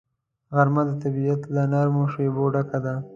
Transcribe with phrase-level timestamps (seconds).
[0.55, 2.93] غرمه د طبیعت له نرمو شیبو ډکه ده